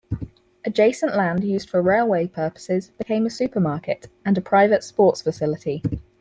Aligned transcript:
Adjacent 0.65 1.15
land 1.15 1.43
used 1.43 1.69
for 1.69 1.79
railway 1.79 2.25
purposes 2.25 2.87
became 2.97 3.27
a 3.27 3.29
supermarket 3.29 4.07
and 4.25 4.35
a 4.35 4.41
private 4.41 4.83
sports 4.83 5.21
facility. 5.21 5.83